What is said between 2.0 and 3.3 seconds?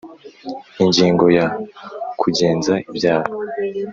Kugenza ibyaha